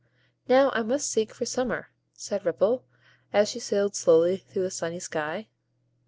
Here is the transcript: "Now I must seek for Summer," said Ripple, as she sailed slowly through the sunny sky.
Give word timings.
"Now 0.49 0.71
I 0.71 0.81
must 0.81 1.11
seek 1.11 1.31
for 1.31 1.45
Summer," 1.45 1.91
said 2.15 2.43
Ripple, 2.43 2.85
as 3.31 3.49
she 3.49 3.59
sailed 3.59 3.93
slowly 3.95 4.37
through 4.37 4.63
the 4.63 4.71
sunny 4.71 4.99
sky. 4.99 5.47